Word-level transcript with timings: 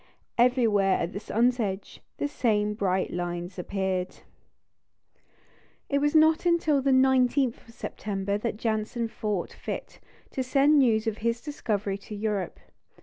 Everywhere 0.39 0.97
at 0.97 1.13
the 1.13 1.19
sun's 1.19 1.59
edge 1.59 2.01
the 2.17 2.27
same 2.27 2.73
bright 2.73 3.13
lines 3.13 3.59
appeared. 3.59 4.21
It 5.89 5.99
was 5.99 6.15
not 6.15 6.43
until 6.43 6.81
the 6.81 6.89
19th 6.89 7.67
of 7.67 7.71
September 7.75 8.35
that 8.39 8.57
Janssen 8.57 9.07
thought 9.07 9.53
fit 9.53 9.99
to 10.31 10.41
send 10.41 10.79
news 10.79 11.05
of 11.05 11.19
his 11.19 11.39
discovery 11.39 11.99
to 11.99 12.15
Europe. 12.15 12.59